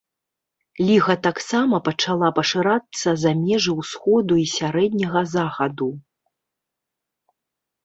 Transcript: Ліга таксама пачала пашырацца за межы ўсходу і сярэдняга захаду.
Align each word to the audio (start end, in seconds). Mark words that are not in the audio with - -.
Ліга 0.87 1.13
таксама 1.27 1.75
пачала 1.87 2.29
пашырацца 2.39 3.09
за 3.25 3.31
межы 3.43 3.71
ўсходу 3.81 4.33
і 4.47 4.49
сярэдняга 4.57 5.21
захаду. 5.37 5.91